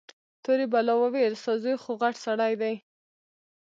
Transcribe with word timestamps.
تورې 0.43 0.65
بلا 0.73 0.93
وويل 0.97 1.33
ستا 1.41 1.53
زوى 1.63 1.75
خوغټ 1.83 2.15
سړى 2.25 2.53
دى. 2.61 2.75